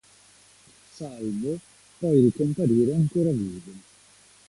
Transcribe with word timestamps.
Salvo 0.95 1.59
poi 1.99 2.21
ricomparire 2.21 2.95
ancora 2.95 3.29
vivo. 3.29 3.71